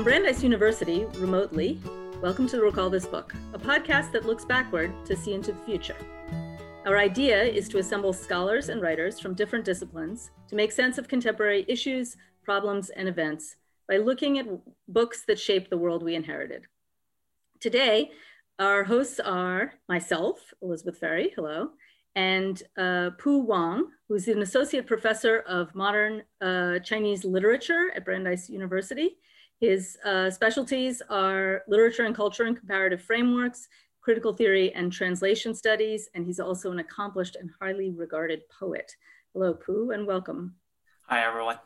[0.00, 1.78] From Brandeis University, remotely,
[2.22, 5.94] welcome to Recall This Book, a podcast that looks backward to see into the future.
[6.86, 11.06] Our idea is to assemble scholars and writers from different disciplines to make sense of
[11.06, 13.56] contemporary issues, problems, and events
[13.90, 14.46] by looking at
[14.88, 16.62] books that shape the world we inherited.
[17.60, 18.10] Today,
[18.58, 21.72] our hosts are myself, Elizabeth Ferry, hello,
[22.14, 28.48] and uh, Pu Wang, who's an associate professor of modern uh, Chinese literature at Brandeis
[28.48, 29.18] University
[29.60, 33.68] his uh, specialties are literature and culture and comparative frameworks,
[34.00, 38.96] critical theory and translation studies, and he's also an accomplished and highly regarded poet.
[39.34, 40.54] Hello, Pu, and welcome.
[41.08, 41.58] Hi, everyone.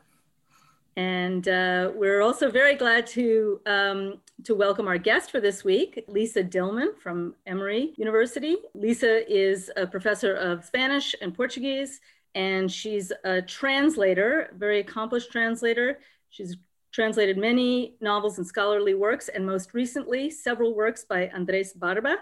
[0.97, 6.03] And uh, we're also very glad to, um, to welcome our guest for this week,
[6.09, 8.57] Lisa Dillman from Emory University.
[8.73, 12.01] Lisa is a professor of Spanish and Portuguese,
[12.33, 15.99] and she's a translator, very accomplished translator.
[16.29, 16.57] She's
[16.95, 22.15] translated many novels and scholarly works, and most recently, several works by Andres Barba,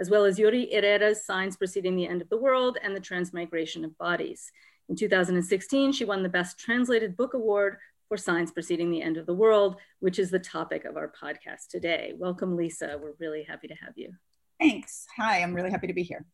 [0.00, 3.84] as well as Yuri Herrera's Signs Preceding the End of the World and the Transmigration
[3.84, 4.52] of Bodies.
[4.88, 9.26] In 2016, she won the Best Translated Book Award for Signs Preceding the End of
[9.26, 12.12] the World, which is the topic of our podcast today.
[12.16, 13.00] Welcome, Lisa.
[13.02, 14.12] We're really happy to have you.
[14.60, 15.04] Thanks.
[15.16, 16.24] Hi, I'm really happy to be here.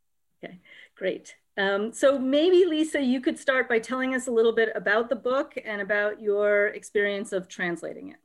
[0.42, 0.58] Okay,
[0.96, 1.34] great.
[1.56, 5.16] Um, so maybe Lisa, you could start by telling us a little bit about the
[5.16, 8.18] book and about your experience of translating it.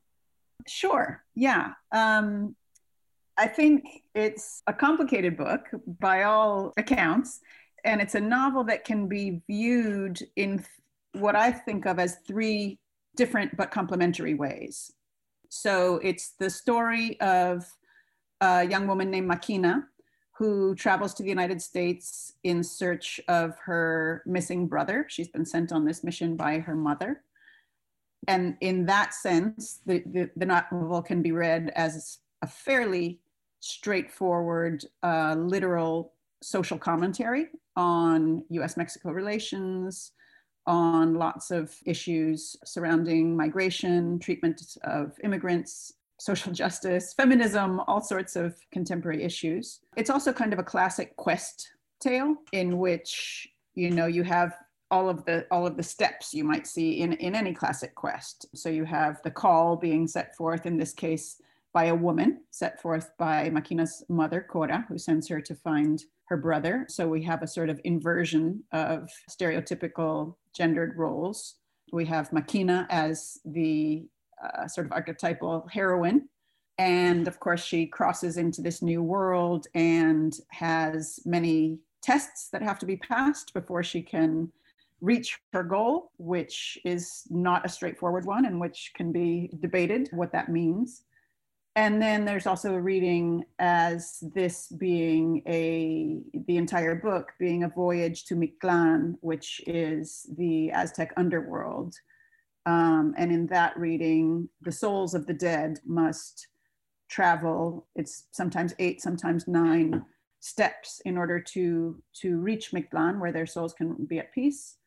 [0.67, 1.73] Sure, yeah.
[1.91, 2.56] Um,
[3.38, 5.66] I think it's a complicated book
[6.00, 7.39] by all accounts,
[7.84, 10.64] and it's a novel that can be viewed in
[11.14, 12.80] what I think of as three
[13.16, 14.91] different but complementary ways.
[15.50, 17.66] So it's the story of
[18.41, 19.84] a young woman named Makina,
[20.38, 25.06] who travels to the United States in search of her missing brother.
[25.08, 27.22] She's been sent on this mission by her mother.
[28.28, 33.19] And in that sense, the, the, the novel can be read as a fairly
[33.59, 40.12] straightforward, uh, literal social commentary on US Mexico relations,
[40.66, 48.56] on lots of issues surrounding migration, treatment of immigrants, social justice, feminism, all sorts of
[48.72, 49.81] contemporary issues.
[49.97, 51.69] It's also kind of a classic quest
[52.00, 54.56] tale in which you know you have
[54.89, 58.45] all of the all of the steps you might see in in any classic quest.
[58.56, 61.41] So you have the call being set forth in this case
[61.73, 66.38] by a woman, set forth by Makina's mother, Cora, who sends her to find her
[66.38, 66.85] brother.
[66.88, 71.56] So we have a sort of inversion of stereotypical gendered roles.
[71.91, 74.07] We have Makina as the
[74.67, 76.27] sort of archetypal heroine.
[76.77, 82.79] And of course, she crosses into this new world and has many tests that have
[82.79, 84.51] to be passed before she can
[85.01, 90.31] reach her goal, which is not a straightforward one and which can be debated what
[90.31, 91.03] that means.
[91.75, 97.69] And then there's also a reading as this being a the entire book being a
[97.69, 101.95] voyage to Mictlan, which is the Aztec underworld,
[102.66, 106.47] um, and in that reading, the souls of the dead must
[107.09, 110.03] travel, it's sometimes eight, sometimes nine
[110.40, 114.78] steps in order to, to reach Mictlan, where their souls can be at peace.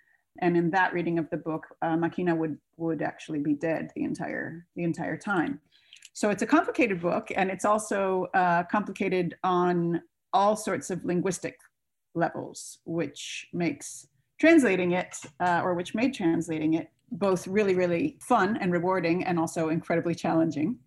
[0.41, 4.05] And in that reading of the book, uh, Makina would, would actually be dead the
[4.05, 5.61] entire, the entire time.
[6.13, 10.01] So it's a complicated book, and it's also uh, complicated on
[10.33, 11.59] all sorts of linguistic
[12.15, 14.07] levels, which makes
[14.39, 19.39] translating it, uh, or which made translating it both really, really fun and rewarding and
[19.39, 20.79] also incredibly challenging.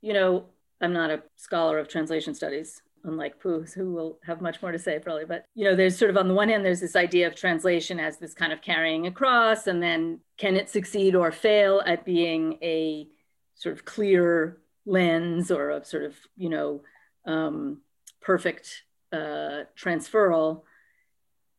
[0.00, 0.46] You know,
[0.80, 4.78] I'm not a scholar of translation studies, unlike Pu, who will have much more to
[4.78, 5.26] say probably.
[5.26, 8.00] But, you know, there's sort of on the one hand, there's this idea of translation
[8.00, 12.58] as this kind of carrying across, and then can it succeed or fail at being
[12.62, 13.08] a
[13.54, 16.82] sort of clear lens or a sort of, you know,
[17.26, 17.82] um,
[18.20, 18.82] perfect
[19.12, 20.62] uh, transferal?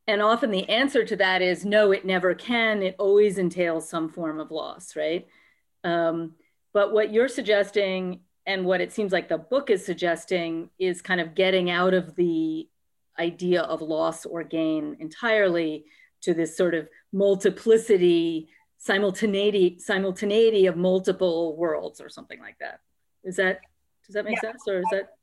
[0.08, 2.82] And often the answer to that is no, it never can.
[2.82, 5.28] It always entails some form of loss, right?
[5.84, 6.34] Um,
[6.74, 11.22] but what you're suggesting and what it seems like the book is suggesting is kind
[11.22, 12.68] of getting out of the
[13.20, 15.86] idea of loss or gain entirely
[16.22, 22.80] to this sort of multiplicity, simultaneity, simultaneity of multiple worlds or something like that.
[23.24, 23.60] Is that,
[24.06, 25.14] does that make yeah, sense or is that?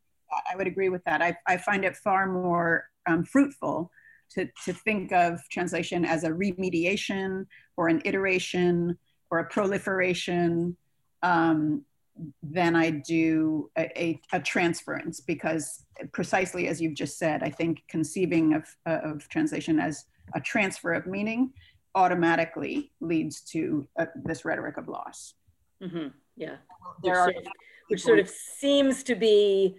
[0.50, 1.22] I would agree with that.
[1.22, 3.90] I, I find it far more um, fruitful
[4.34, 7.46] to, to think of translation as a remediation
[7.76, 8.98] or an iteration
[9.30, 10.76] or a proliferation
[11.22, 11.84] um,
[12.42, 17.82] than I do a, a, a, transference because precisely as you've just said, I think
[17.88, 20.04] conceiving of, of translation as
[20.34, 21.52] a transfer of meaning
[21.94, 25.34] automatically leads to uh, this rhetoric of loss.
[25.82, 26.08] Mm-hmm.
[26.36, 26.56] Yeah.
[27.02, 27.32] There are,
[27.88, 29.76] which sort of seems to be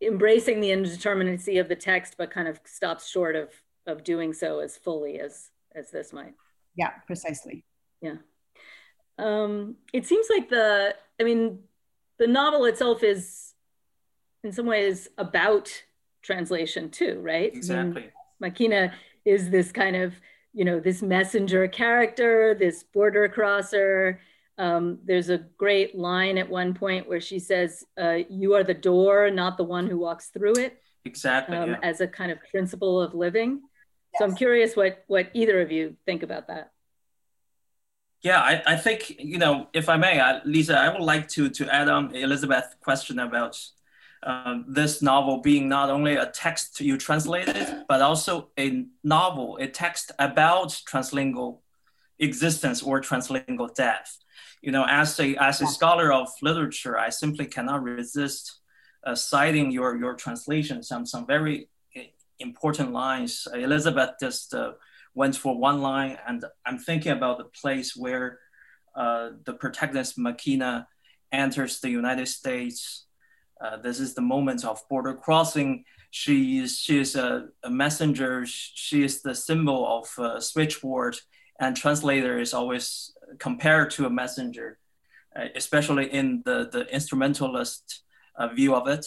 [0.00, 3.50] embracing the indeterminacy of the text, but kind of stops short of
[3.88, 6.34] of doing so as fully as as this might.
[6.76, 7.64] Yeah, precisely.
[8.00, 8.16] Yeah.
[9.18, 11.60] Um, it seems like the, I mean,
[12.18, 13.54] the novel itself is
[14.44, 15.70] in some ways about
[16.22, 17.52] translation too, right?
[17.52, 18.02] Exactly.
[18.02, 18.92] I mean, Makina
[19.24, 20.14] is this kind of,
[20.52, 24.20] you know, this messenger character, this border crosser.
[24.56, 28.74] Um, there's a great line at one point where she says, uh, "You are the
[28.74, 31.56] door, not the one who walks through it." Exactly.
[31.56, 31.78] Um, yeah.
[31.82, 33.62] As a kind of principle of living.
[34.12, 34.18] Yes.
[34.18, 36.72] So I'm curious what what either of you think about that.
[38.22, 41.48] Yeah, I, I think you know, if I may, I, Lisa, I would like to
[41.50, 43.58] to add on Elizabeth's question about
[44.22, 49.68] um, this novel being not only a text you translated, but also a novel, a
[49.68, 51.58] text about translingual
[52.18, 54.18] existence or translingual death.
[54.62, 58.58] You know, as a as a scholar of literature, I simply cannot resist
[59.04, 61.68] uh, citing your your translation some some very
[62.40, 63.46] important lines.
[63.52, 64.72] Elizabeth just uh,
[65.14, 68.38] went for one line, and I'm thinking about the place where
[68.94, 70.86] uh, the protagonist Makina
[71.32, 73.06] enters the United States
[73.60, 75.84] uh, this is the moment of border crossing.
[76.10, 78.44] She is, she is a, a messenger.
[78.46, 81.16] She is the symbol of a switchboard,
[81.60, 84.78] and translator is always compared to a messenger,
[85.36, 88.02] uh, especially in the, the instrumentalist
[88.36, 89.06] uh, view of it.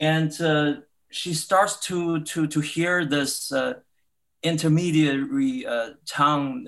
[0.00, 0.74] And uh,
[1.10, 3.74] she starts to, to, to hear this uh,
[4.42, 5.66] intermediary
[6.06, 6.66] tongue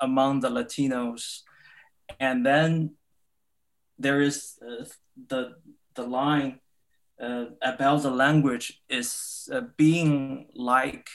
[0.00, 1.40] among the Latinos.
[2.20, 2.94] And then
[3.98, 4.58] there is
[5.28, 5.54] the
[5.94, 6.60] the line
[7.20, 11.08] uh, about the language is uh, being like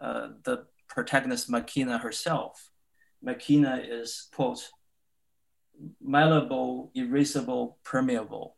[0.00, 2.70] uh, the protagonist Makina herself.
[3.24, 4.70] Makina is, quote,
[6.00, 8.56] malleable, erasable, permeable.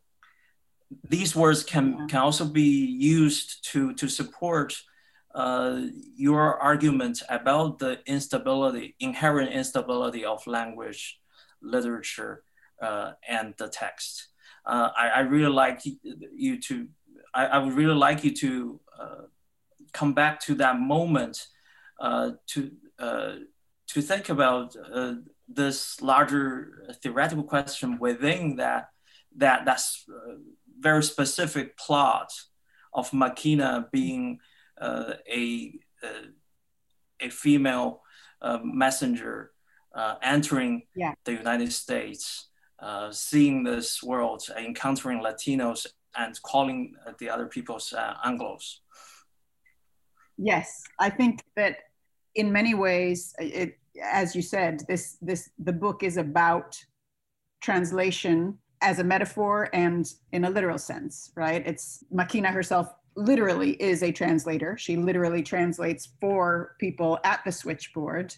[1.07, 4.75] These words can, can also be used to, to support
[5.33, 5.81] uh,
[6.15, 11.19] your argument about the instability, inherent instability of language,
[11.61, 12.43] literature,
[12.81, 14.27] uh, and the text.
[14.65, 15.81] Uh, I, I, really like
[16.35, 16.87] you to,
[17.33, 19.21] I, I, would really like you to uh,
[19.93, 21.47] come back to that moment
[21.99, 23.35] uh, to, uh,
[23.87, 25.15] to think about uh,
[25.47, 28.89] this larger theoretical question within that,
[29.37, 30.05] that that's
[30.81, 32.31] very specific plot
[32.93, 34.39] of Makina being
[34.81, 35.79] a, a,
[37.19, 38.01] a female
[38.63, 39.51] messenger
[40.23, 41.13] entering yeah.
[41.25, 42.47] the United States
[42.81, 45.85] uh, seeing this world, encountering Latinos,
[46.17, 48.79] and calling the other people's uh, Anglos.
[50.37, 51.77] Yes, I think that
[52.33, 53.77] in many ways, it,
[54.11, 56.75] as you said, this this the book is about
[57.61, 61.65] translation as a metaphor and in a literal sense, right?
[61.65, 64.77] It's Makina herself literally is a translator.
[64.77, 68.35] She literally translates for people at the switchboard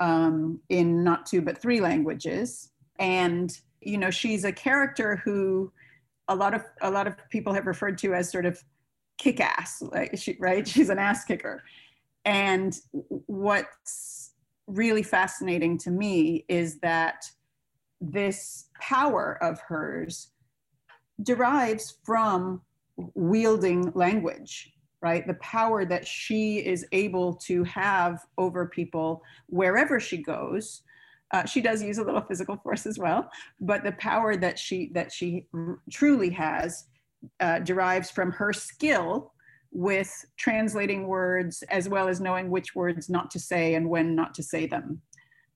[0.00, 5.72] um, in not two but three languages, and you know she's a character who
[6.28, 8.62] a lot of a lot of people have referred to as sort of
[9.18, 11.62] kick ass like she, right she's an ass kicker
[12.24, 12.78] and
[13.26, 14.32] what's
[14.66, 17.24] really fascinating to me is that
[18.02, 20.28] this power of hers
[21.22, 22.60] derives from
[23.14, 30.18] wielding language right the power that she is able to have over people wherever she
[30.18, 30.82] goes
[31.32, 33.30] uh, she does use a little physical force as well,
[33.60, 35.46] but the power that she that she
[35.90, 36.84] truly has
[37.40, 39.32] uh, derives from her skill
[39.70, 44.34] with translating words as well as knowing which words not to say and when not
[44.34, 45.00] to say them.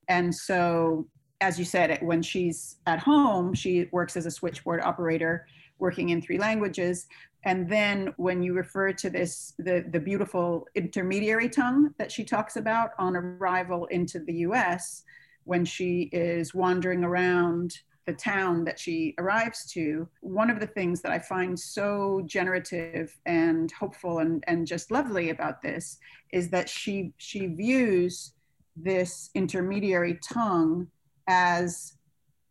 [0.09, 1.07] And so,
[1.41, 5.47] as you said, when she's at home, she works as a switchboard operator,
[5.79, 7.07] working in three languages.
[7.45, 12.57] And then when you refer to this, the, the beautiful intermediary tongue that she talks
[12.57, 15.05] about on arrival into the US,
[15.45, 21.03] when she is wandering around the town that she arrives to, one of the things
[21.03, 25.99] that I find so generative and hopeful and, and just lovely about this
[26.33, 28.33] is that she she views
[28.77, 30.89] this intermediary tongue
[31.27, 31.95] as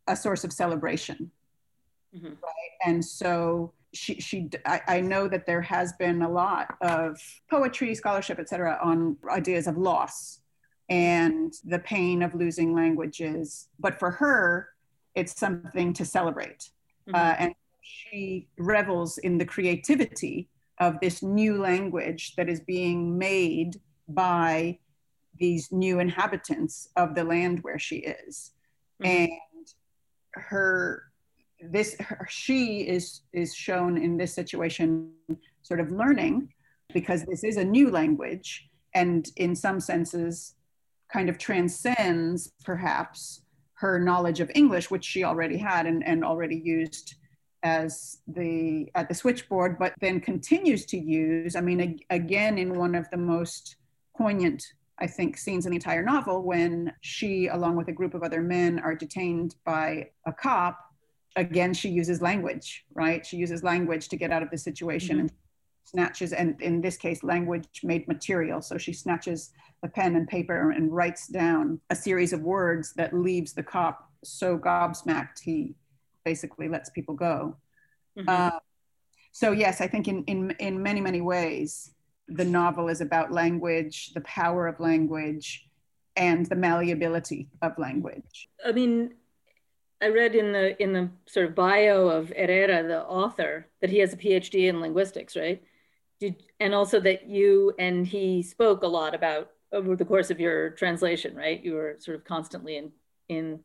[0.07, 1.31] a source of celebration.
[2.15, 2.27] Mm-hmm.
[2.27, 2.71] Right.
[2.85, 7.95] And so she, she I, I, know that there has been a lot of poetry,
[7.95, 10.39] scholarship, et cetera, on ideas of loss
[10.89, 13.67] and the pain of losing languages.
[13.79, 14.69] But for her,
[15.15, 16.69] it's something to celebrate.
[17.07, 17.15] Mm-hmm.
[17.15, 23.79] Uh, and she revels in the creativity of this new language that is being made
[24.07, 24.77] by
[25.37, 28.51] these new inhabitants of the land where she is.
[29.03, 29.05] Mm-hmm.
[29.05, 29.31] And
[30.33, 31.03] her
[31.71, 35.11] this her, she is is shown in this situation
[35.63, 36.53] sort of learning
[36.93, 40.55] because this is a new language and in some senses
[41.11, 43.41] kind of transcends perhaps
[43.75, 47.15] her knowledge of English, which she already had and, and already used
[47.63, 51.55] as the at the switchboard, but then continues to use.
[51.55, 53.75] I mean, again, in one of the most
[54.17, 54.63] poignant,
[54.99, 58.41] I think, scenes in the entire novel, when she, along with a group of other
[58.41, 60.79] men, are detained by a cop.
[61.35, 63.25] Again, she uses language, right?
[63.25, 65.27] She uses language to get out of the situation mm-hmm.
[65.27, 65.31] and
[65.83, 68.61] snatches, and in this case, language made material.
[68.61, 69.51] So she snatches
[69.83, 74.09] a pen and paper and writes down a series of words that leaves the cop
[74.23, 75.75] so gobsmacked he
[76.23, 77.55] basically lets people go.
[78.17, 78.29] Mm-hmm.
[78.29, 78.59] Uh,
[79.31, 81.93] so yes, I think in, in in many many ways
[82.27, 85.67] the novel is about language, the power of language,
[86.15, 88.49] and the malleability of language.
[88.65, 89.13] I mean,
[90.01, 93.99] I read in the in the sort of bio of Herrera, the author, that he
[93.99, 95.61] has a PhD in linguistics, right?
[96.19, 100.39] Did, and also that you and he spoke a lot about over the course of
[100.39, 101.63] your translation, right?
[101.63, 102.91] You were sort of constantly in
[103.29, 103.59] in.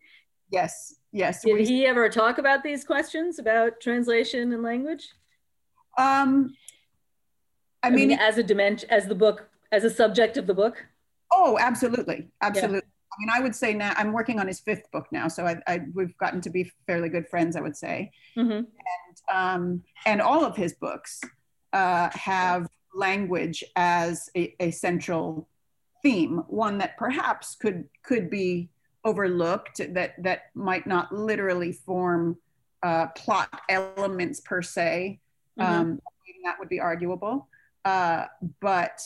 [0.50, 0.94] Yes.
[1.12, 1.42] Yes.
[1.44, 5.08] Did he ever talk about these questions about translation and language?
[5.98, 6.54] Um,
[7.82, 10.54] I, I mean, mean, as a dimension, as the book, as a subject of the
[10.54, 10.84] book.
[11.32, 12.76] Oh, absolutely, absolutely.
[12.78, 13.12] Yeah.
[13.12, 15.60] I mean, I would say now I'm working on his fifth book now, so I,
[15.66, 18.12] I we've gotten to be fairly good friends, I would say.
[18.36, 18.50] Mm-hmm.
[18.50, 18.66] And
[19.32, 21.20] um, and all of his books
[21.72, 25.48] uh, have language as a, a central
[26.02, 28.70] theme, one that perhaps could could be
[29.04, 32.38] overlooked, that that might not literally form
[32.82, 35.20] uh, plot elements per se.
[35.58, 35.72] Mm-hmm.
[35.72, 36.00] Um,
[36.44, 37.48] that would be arguable,
[37.84, 38.26] uh,
[38.60, 39.00] but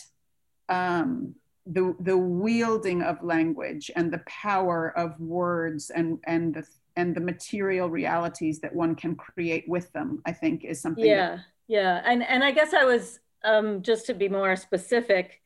[0.69, 1.35] um,
[1.67, 6.67] the the wielding of language and the power of words and and the
[6.97, 11.05] and the material realities that one can create with them, I think, is something.
[11.05, 15.41] Yeah, that- yeah, and and I guess I was um, just to be more specific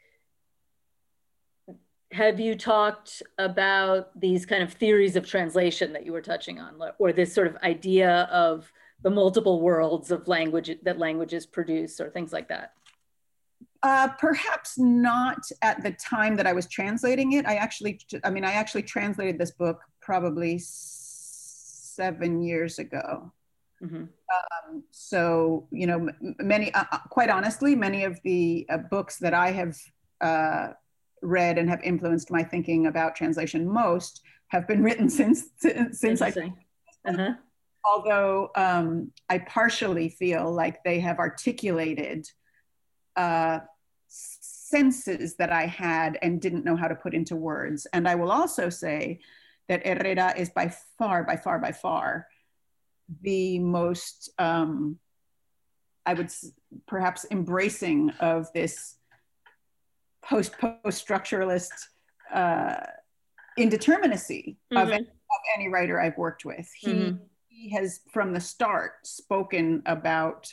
[2.12, 6.80] have you talked about these kind of theories of translation that you were touching on,
[6.98, 12.08] or this sort of idea of the multiple worlds of language that languages produce, or
[12.08, 12.72] things like that?
[13.84, 17.46] Uh, perhaps not at the time that I was translating it.
[17.46, 23.32] I actually, I mean, I actually translated this book probably seven years ago.
[23.82, 24.02] Mm-hmm.
[24.02, 26.08] Um, so, you know,
[26.40, 29.76] many, uh, uh, quite honestly, many of the uh, books that I have
[30.20, 30.68] uh,
[31.22, 35.44] read and have influenced my thinking about translation most have been written since
[35.92, 36.32] since I.
[37.06, 37.34] Uh-huh.
[37.84, 42.28] Although um, I partially feel like they have articulated
[43.18, 43.58] uh,
[44.08, 47.86] senses that I had and didn't know how to put into words.
[47.92, 49.20] And I will also say
[49.68, 52.26] that Herrera is by far, by far, by far
[53.22, 54.98] the most, um,
[56.06, 56.30] I would
[56.86, 58.96] perhaps embracing of this
[60.22, 61.72] post post structuralist
[62.32, 62.76] uh,
[63.58, 64.76] indeterminacy mm-hmm.
[64.76, 66.70] of, any, of, any, writer I've worked with.
[66.78, 67.16] He mm-hmm.
[67.48, 70.52] he has from the start spoken about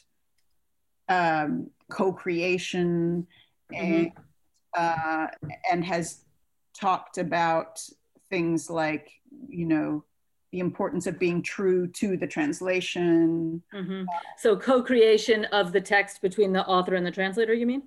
[1.09, 3.27] um, co-creation
[3.73, 3.85] mm-hmm.
[3.85, 4.11] and
[4.77, 5.27] uh,
[5.71, 6.21] and has
[6.77, 7.81] talked about
[8.29, 9.09] things like
[9.47, 10.03] you know
[10.51, 13.61] the importance of being true to the translation.
[13.73, 14.03] Mm-hmm.
[14.03, 17.83] Uh, so co-creation of the text between the author and the translator, you mean?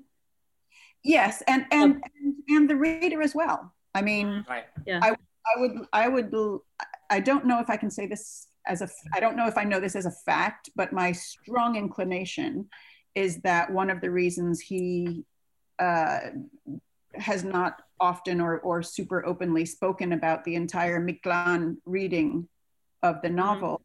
[1.02, 2.02] Yes, and and okay.
[2.22, 3.72] and, and, the reader as well.
[3.94, 4.50] I mean, mm-hmm.
[4.50, 4.64] right.
[4.86, 5.00] yeah.
[5.02, 6.34] I, I would I would
[7.10, 9.64] I don't know if I can say this as a I don't know if I
[9.64, 12.68] know this as a fact, but my strong inclination
[13.18, 15.24] is that one of the reasons he
[15.80, 16.20] uh,
[17.14, 22.46] has not often or, or super openly spoken about the entire Mictlán reading
[23.02, 23.38] of the mm-hmm.
[23.38, 23.80] novel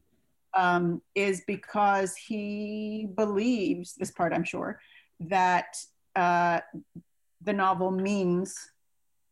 [0.54, 4.80] um, is because he believes this part, I'm sure,
[5.22, 5.78] that
[6.16, 6.60] uh,
[7.42, 8.56] the novel means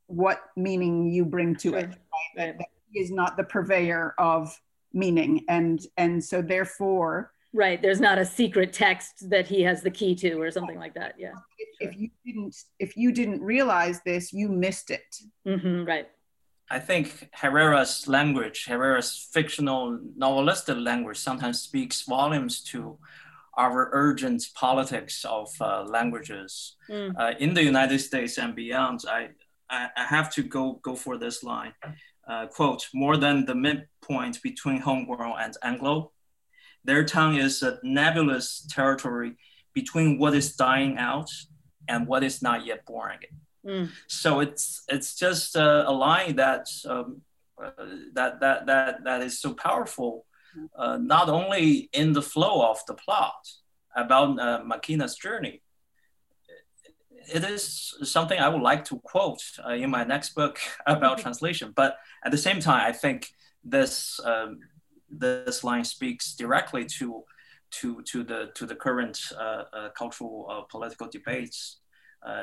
[0.07, 1.77] what meaning you bring to sure.
[1.77, 1.89] it.
[1.89, 1.97] Right?
[2.37, 2.57] Right.
[2.57, 4.59] That he is not the purveyor of
[4.93, 7.33] meaning, and and so therefore.
[7.53, 7.81] Right.
[7.81, 11.15] There's not a secret text that he has the key to, or something like that.
[11.17, 11.33] Yeah.
[11.57, 11.89] If, sure.
[11.89, 15.15] if you didn't, if you didn't realize this, you missed it.
[15.45, 16.07] Mm-hmm, right.
[16.69, 22.97] I think Herrera's language, Herrera's fictional novelistic language, sometimes speaks volumes to
[23.57, 27.13] our urgent politics of uh, languages mm.
[27.19, 29.31] uh, in the United States and beyond, I,
[29.69, 31.73] I, I have to go, go for this line.
[32.25, 36.13] Uh, quote, more than the midpoint between homegrown and Anglo,
[36.83, 39.37] their tongue is a nebulous territory
[39.73, 41.29] between what is dying out
[41.87, 43.19] and what is not yet born.
[43.65, 43.89] Mm.
[44.07, 47.21] So it's it's just a, a line that um,
[47.63, 47.71] uh,
[48.13, 50.25] that that that that is so powerful
[50.75, 53.47] uh, not only in the flow of the plot
[53.95, 55.61] about uh, Makina's journey.
[57.33, 61.73] It is something I would like to quote uh, in my next book about translation.
[61.75, 63.27] But at the same time, I think
[63.63, 64.59] this um,
[65.11, 67.23] this line speaks directly to
[67.71, 71.79] to to the to the current uh, uh, cultural uh, political debates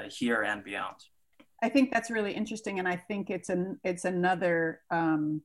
[0.09, 0.97] here and beyond.
[1.63, 5.43] I think that's really interesting, and I think it's an it's another um,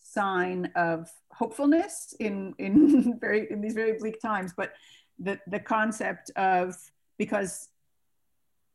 [0.00, 4.52] sign of hopefulness in in very in these very bleak times.
[4.56, 4.72] But
[5.18, 6.74] the the concept of
[7.18, 7.68] because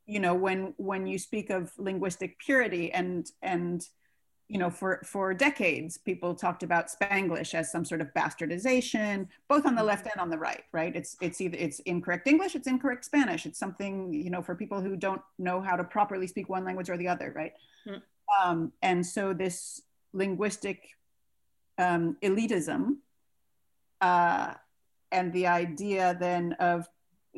[0.06, 3.84] you know when when you speak of linguistic purity and and
[4.50, 9.66] you know, for, for decades, people talked about Spanglish as some sort of bastardization, both
[9.68, 10.96] on the left and on the right, right?
[10.96, 13.46] It's, it's either it's incorrect English, it's incorrect Spanish.
[13.46, 16.90] It's something, you know, for people who don't know how to properly speak one language
[16.90, 17.54] or the other, right?
[17.88, 18.02] Mm.
[18.44, 19.82] Um, and so this
[20.14, 20.90] linguistic
[21.78, 22.98] um, elitism
[24.02, 24.54] uh,
[25.12, 26.88] and the idea then of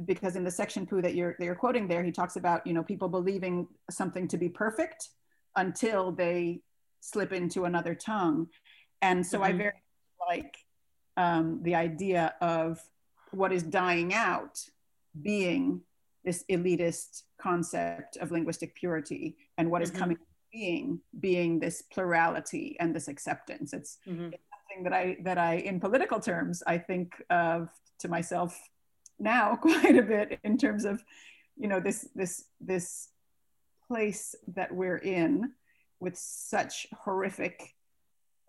[0.06, 2.74] because in the section Pu that you're that you're quoting there, he talks about you
[2.74, 5.10] know people believing something to be perfect
[5.56, 6.62] until they
[7.02, 8.48] slip into another tongue.
[9.02, 9.46] And so mm-hmm.
[9.46, 9.74] I very
[10.28, 10.58] like
[11.18, 12.80] um, the idea of
[13.32, 14.60] what is dying out
[15.22, 15.82] being
[16.24, 19.96] this elitist concept of linguistic purity and what mm-hmm.
[19.96, 20.18] is coming
[20.52, 24.26] being being this plurality and this acceptance it's, mm-hmm.
[24.34, 28.60] it's, something that i that i in political terms i think of to myself
[29.18, 31.04] now quite a bit in terms of
[31.58, 33.10] you know this this this
[33.88, 35.52] place that we're in
[36.02, 37.76] with such horrific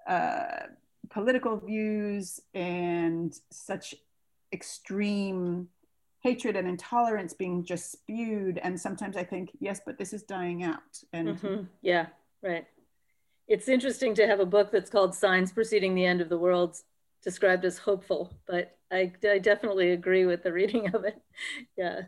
[0.08, 0.66] uh,
[1.10, 3.94] political views and such
[4.52, 5.68] extreme
[6.20, 8.58] hatred and intolerance being just spewed.
[8.58, 11.02] And sometimes i think yes but this is dying out.
[11.12, 11.62] And mm-hmm.
[11.82, 12.06] yeah
[12.42, 12.66] right.
[13.48, 16.76] It's interesting to have a book that's called signs preceding the end of the world
[17.22, 21.20] described as hopeful but i, I definitely agree with the reading of it.
[21.76, 22.02] Yeah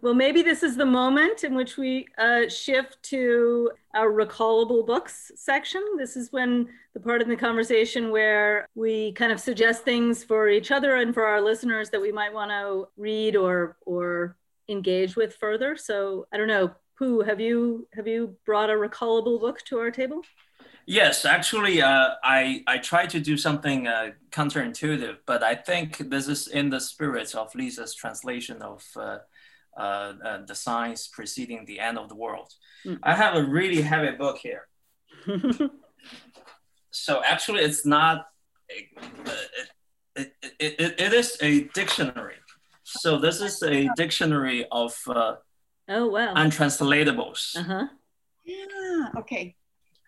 [0.00, 5.32] well, maybe this is the moment in which we uh, shift to our recallable books
[5.34, 5.82] section.
[5.96, 10.48] This is when the part in the conversation where we kind of suggest things for
[10.48, 14.36] each other and for our listeners that we might want to read or or
[14.68, 15.76] engage with further.
[15.76, 19.90] So I don't know, Pu, have you have you brought a recallable book to our
[19.90, 20.22] table?
[20.86, 26.28] Yes, actually, uh, I I try to do something uh, counterintuitive, but I think this
[26.28, 28.84] is in the spirit of Lisa's translation of.
[28.96, 29.18] Uh,
[29.78, 32.52] uh, uh, the signs preceding the end of the world.
[32.84, 32.98] Mm.
[33.02, 34.66] I have a really heavy book here.
[36.90, 38.26] so actually, it's not.
[38.70, 39.32] Uh,
[40.16, 42.34] it, it, it, it is a dictionary.
[42.82, 45.36] So this is a dictionary of uh,
[45.88, 47.56] oh wow untranslatables.
[47.56, 47.86] Uh-huh.
[48.44, 49.08] Yeah.
[49.18, 49.56] Okay.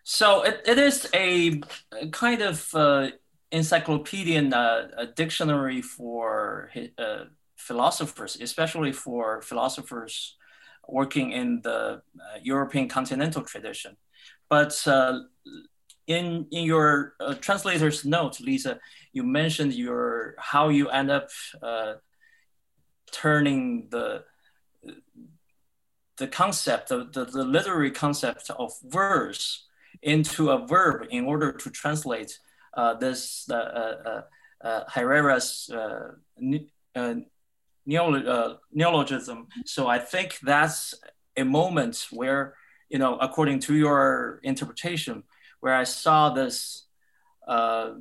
[0.03, 1.61] So it, it is a,
[1.93, 3.09] a kind of uh,
[3.51, 7.25] encyclopedian uh, a dictionary for uh,
[7.67, 10.37] philosophers, especially for philosophers
[10.87, 13.95] working in the uh, European continental tradition.
[14.49, 15.19] But uh,
[16.07, 18.79] in, in your uh, translator's note, Lisa,
[19.13, 21.29] you mentioned your how you end up
[21.61, 21.93] uh,
[23.11, 24.23] turning the
[26.17, 29.65] the concept, the, the, the, literary concept of verse
[30.03, 32.37] into a verb in order to translate
[32.77, 34.21] uh, this uh,
[34.87, 35.71] Herrera's
[37.87, 39.47] uh, neologism.
[39.65, 40.93] So I think that's
[41.37, 42.55] a moment where,
[42.89, 45.23] you know, according to your interpretation,
[45.61, 46.87] where I saw this
[47.47, 47.93] uh,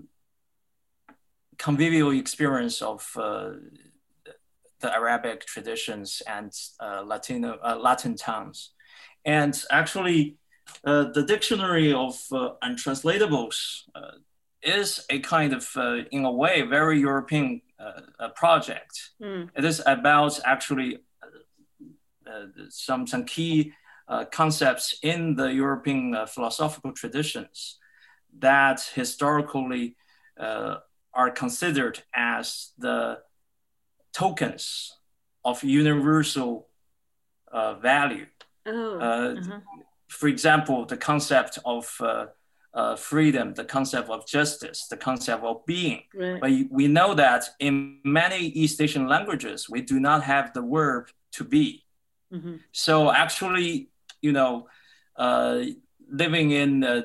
[1.59, 3.51] convivial experience of uh,
[4.81, 8.71] the Arabic traditions and uh, Latino, uh, Latin tongues.
[9.25, 10.37] And actually,
[10.85, 12.15] uh, the dictionary of
[12.63, 13.83] untranslatables
[14.63, 15.69] is a kind of,
[16.11, 17.61] in a way, very European
[18.19, 19.11] a project.
[19.23, 19.49] Mm.
[19.57, 23.73] It is about actually uh, uh, some, some key
[24.09, 27.79] uh, concepts in the European uh, philosophical traditions
[28.39, 29.97] that historically
[30.39, 30.77] uh,
[31.15, 33.19] are considered as the
[34.13, 34.99] tokens
[35.45, 36.69] of universal
[37.53, 38.27] uh, value.
[38.67, 39.63] Oh, -huh.
[40.09, 42.01] For example, the concept of
[42.73, 46.03] uh, freedom, the concept of justice, the concept of being.
[46.15, 46.41] Right.
[46.41, 51.09] But we know that in many East Asian languages, we do not have the verb
[51.33, 51.85] to be.
[52.33, 52.57] Mm-hmm.
[52.73, 53.91] So actually,
[54.23, 54.69] you know,
[55.17, 55.63] uh,
[56.09, 57.03] living in uh,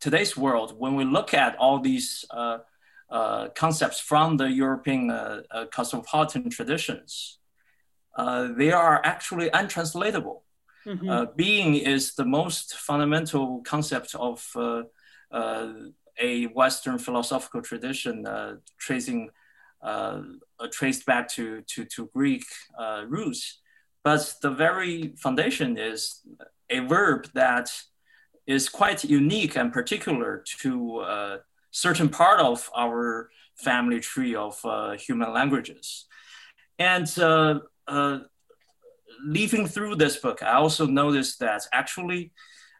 [0.00, 2.58] today's world, when we look at all these uh,
[3.10, 7.38] uh, concepts from the European uh, cosmopolitan traditions,
[8.56, 10.44] they are actually untranslatable.
[10.86, 11.36] Mm-hmm.
[11.36, 14.84] being is the most fundamental concept of uh,
[15.32, 19.30] a Western philosophical tradition uh, tracing
[19.82, 20.22] uh,
[20.72, 22.44] traced back to to, to Greek
[22.78, 23.60] uh, roots,
[24.02, 26.22] but the very foundation is
[26.70, 27.70] a verb that
[28.46, 31.36] is quite unique and particular to uh,
[31.70, 36.06] certain part of our family tree of uh, human languages.
[36.78, 38.20] And uh, uh,
[39.24, 42.32] leafing through this book, I also noticed that actually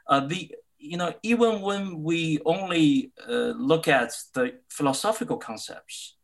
[0.08, 6.17] uh, the you know even when we only uh, look at the philosophical concepts,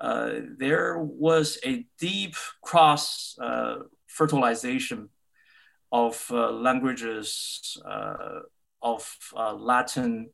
[0.00, 3.36] uh, there was a deep cross
[4.06, 5.08] fertilization
[5.92, 7.76] of languages
[8.82, 10.30] of Latin,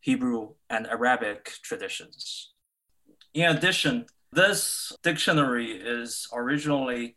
[0.00, 2.52] Hebrew, and Arabic traditions.
[3.34, 7.16] In addition, this dictionary is originally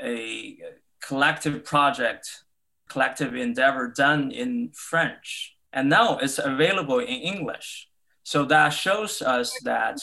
[0.00, 0.58] a
[1.02, 2.44] collective project,
[2.88, 7.88] collective endeavor done in French, and now it's available in English.
[8.22, 10.02] So that shows us that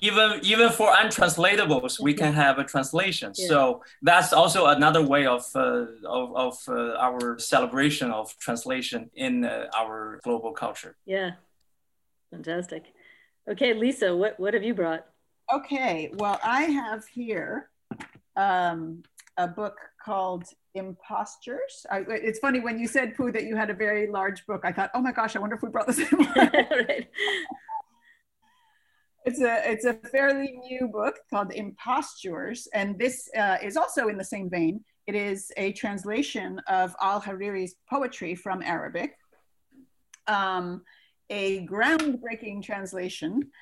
[0.00, 3.32] even even for untranslatables, we can have a translation.
[3.36, 3.48] Yeah.
[3.48, 9.44] So that's also another way of uh, of, of uh, our celebration of translation in
[9.44, 10.96] uh, our global culture.
[11.04, 11.32] Yeah,
[12.30, 12.84] fantastic.
[13.46, 15.04] Okay, Lisa, what what have you brought?
[15.52, 17.68] Okay, well, I have here
[18.34, 19.02] um,
[19.36, 21.86] a book called Impostures.
[21.90, 24.62] I, it's funny when you said, Pu, that you had a very large book.
[24.64, 26.34] I thought, oh my gosh, I wonder if we brought the same one.
[26.36, 27.08] right.
[29.24, 34.18] It's a it's a fairly new book called Impostures, and this uh, is also in
[34.18, 34.82] the same vein.
[35.06, 39.12] It is a translation of Al Hariri's poetry from Arabic.
[40.26, 40.82] Um,
[41.30, 43.52] a groundbreaking translation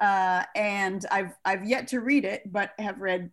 [0.00, 3.30] uh, and I've I've yet to read it, but have read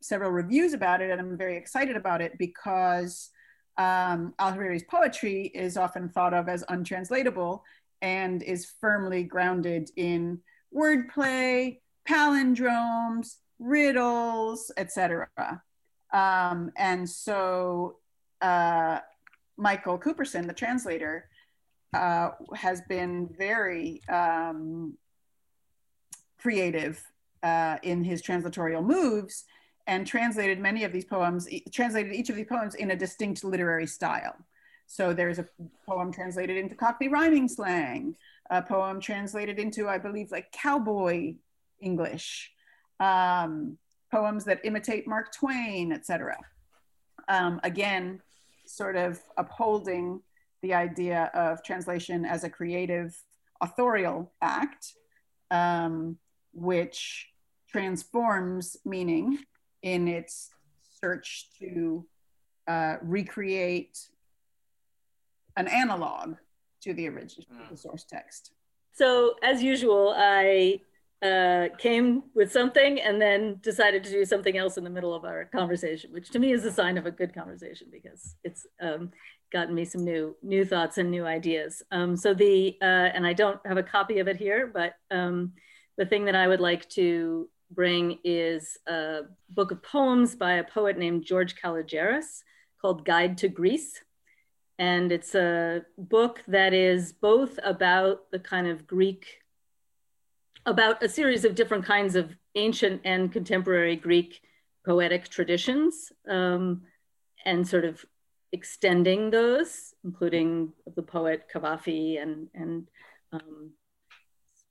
[0.00, 3.30] several reviews about it, and I'm very excited about it because
[3.78, 7.62] um, Al Hariri's poetry is often thought of as untranslatable
[8.02, 10.40] and is firmly grounded in
[10.74, 11.78] wordplay,
[12.08, 15.28] palindromes, riddles, etc.
[16.12, 17.96] Um, and so
[18.40, 19.00] uh,
[19.56, 21.28] Michael Cooperson, the translator,
[21.94, 24.96] uh, has been very um,
[26.38, 27.02] creative
[27.42, 29.44] uh, in his translatorial moves
[29.86, 33.86] and translated many of these poems, translated each of these poems in a distinct literary
[33.86, 34.36] style.
[34.86, 35.46] So there's a
[35.86, 38.16] poem translated into Cockney rhyming slang,
[38.50, 41.34] a poem translated into, I believe, like cowboy
[41.80, 42.52] English,
[43.00, 43.78] um,
[44.10, 46.36] poems that imitate Mark Twain, etc.
[47.28, 48.20] Um, again,
[48.64, 50.20] sort of upholding
[50.62, 53.16] the idea of translation as a creative
[53.60, 54.94] authorial act.
[55.50, 56.18] Um,
[56.56, 57.28] which
[57.70, 59.38] transforms meaning
[59.82, 60.50] in its
[61.00, 62.04] search to
[62.66, 63.98] uh, recreate
[65.56, 66.36] an analog
[66.82, 67.70] to the original mm.
[67.70, 68.52] the source text.
[68.92, 70.80] So as usual, I
[71.22, 75.24] uh, came with something and then decided to do something else in the middle of
[75.24, 79.10] our conversation, which to me is a sign of a good conversation because it's um,
[79.52, 81.82] gotten me some new new thoughts and new ideas.
[81.90, 85.52] Um, so the uh, and I don't have a copy of it here, but um,
[85.96, 90.64] the thing that I would like to bring is a book of poems by a
[90.64, 92.42] poet named George Kalogeris
[92.80, 94.00] called Guide to Greece.
[94.78, 99.26] And it's a book that is both about the kind of Greek,
[100.66, 104.40] about a series of different kinds of ancient and contemporary Greek
[104.84, 106.82] poetic traditions um,
[107.44, 108.04] and sort of
[108.52, 112.88] extending those, including the poet Cavafy and, and
[113.32, 113.70] um,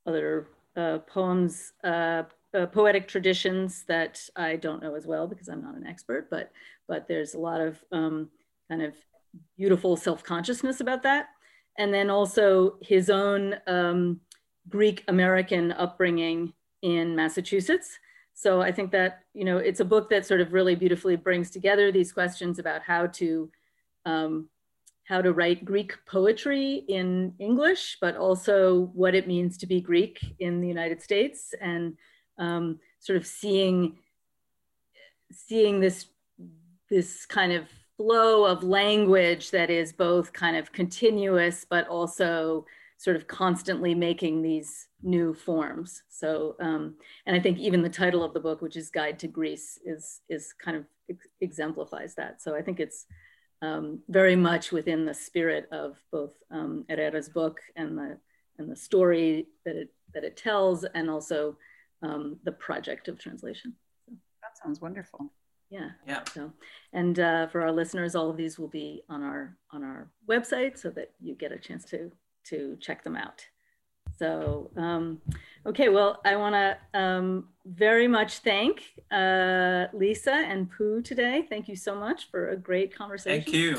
[0.06, 2.24] other uh, poems, uh,
[2.56, 6.52] uh, poetic traditions that I don't know as well because I'm not an expert, but,
[6.88, 8.30] but there's a lot of um,
[8.70, 8.94] kind of
[9.58, 11.28] beautiful self-consciousness about that.
[11.78, 14.22] And then also his own um,
[14.70, 18.00] Greek American upbringing in Massachusetts.
[18.34, 21.50] So I think that, you know, it's a book that sort of really beautifully brings
[21.52, 23.52] together these questions about how to
[24.06, 24.50] um,
[25.06, 30.20] how to write Greek poetry in English, but also what it means to be Greek
[30.40, 31.96] in the United States and
[32.38, 33.98] um, sort of seeing,
[35.32, 36.08] seeing this,
[36.90, 37.68] this kind of
[37.98, 42.66] flow of language that is both kind of continuous, but also
[42.98, 46.04] sort of constantly making these new forms.
[46.10, 46.96] So, um,
[47.26, 50.22] and I think even the title of the book, which is Guide to Greece, is,
[50.30, 52.42] is kind of ex exemplifies that.
[52.42, 53.06] So I think it's,
[53.62, 58.18] um, very much within the spirit of both um, Herrera's book and the
[58.58, 61.58] and the story that it that it tells, and also
[62.02, 63.74] um, the project of translation.
[64.06, 65.32] So, that sounds wonderful.
[65.70, 65.90] Yeah.
[66.08, 66.24] Yeah.
[66.34, 66.52] So,
[66.94, 70.78] and uh, for our listeners, all of these will be on our on our website
[70.78, 72.12] so that you get a chance to
[72.46, 73.44] to check them out.
[74.18, 75.22] So, um,
[75.66, 81.46] okay, well, I want to um, very much thank uh, Lisa and Pu today.
[81.50, 83.44] Thank you so much for a great conversation.
[83.44, 83.78] Thank you.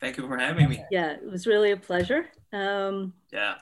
[0.00, 0.82] Thank you for having me.
[0.90, 2.26] Yeah, it was really a pleasure.
[2.52, 3.56] Um, yeah.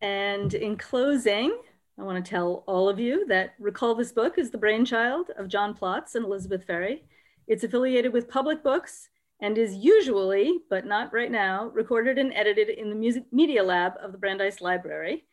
[0.00, 1.58] And in closing,
[2.00, 5.48] I want to tell all of you that Recall This Book is the brainchild of
[5.48, 7.04] John Plotz and Elizabeth Ferry.
[7.46, 9.10] It's affiliated with Public Books
[9.42, 13.92] and is usually, but not right now, recorded and edited in the music media lab
[14.02, 15.26] of the Brandeis Library.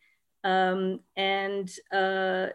[0.44, 2.48] Um, and uh,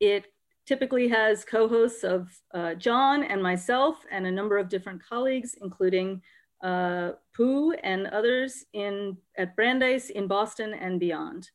[0.00, 0.24] it
[0.66, 6.20] typically has co-hosts of uh, John and myself and a number of different colleagues, including
[6.64, 11.48] uh, Pu and others in, at Brandeis in Boston and beyond.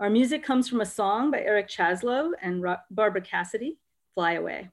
[0.00, 3.78] Our music comes from a song by Eric Chasalow and Barbara Cassidy,
[4.14, 4.70] Fly Away.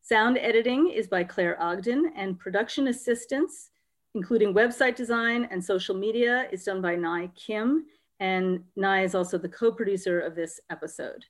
[0.00, 3.68] Sound editing is by Claire Ogden and production assistance,
[4.14, 7.84] including website design and social media is done by Nai Kim
[8.18, 11.22] and Nai is also the co-producer of this episode.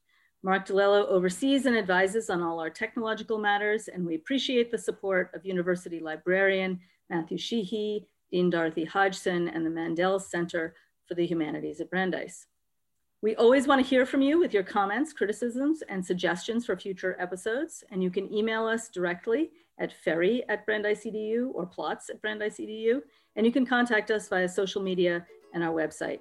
[0.45, 5.33] Mark DiLello oversees and advises on all our technological matters, and we appreciate the support
[5.35, 6.79] of university librarian
[7.11, 10.77] Matthew Sheehy, Dean Dorothy Hodgson, and the Mandel Center
[11.09, 12.47] for the Humanities at Brandeis.
[13.23, 17.17] We always want to hear from you with your comments, criticisms, and suggestions for future
[17.21, 22.21] episodes, and you can email us directly at ferry at Brandeis EDU or plotz at
[22.21, 23.01] Brandeis EDU,
[23.37, 26.19] and you can contact us via social media and our website.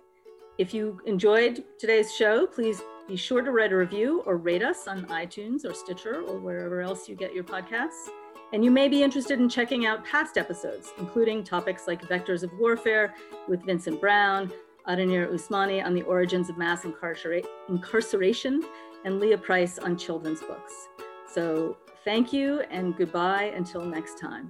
[0.59, 4.87] If you enjoyed today's show, please be sure to write a review or rate us
[4.87, 8.09] on iTunes or Stitcher or wherever else you get your podcasts.
[8.53, 12.51] And you may be interested in checking out past episodes, including topics like vectors of
[12.59, 13.15] warfare
[13.47, 14.51] with Vincent Brown,
[14.87, 18.63] Adaner Usmani on the origins of mass incarcera incarceration,
[19.05, 20.89] and Leah Price on children's books.
[21.33, 24.49] So thank you and goodbye until next time.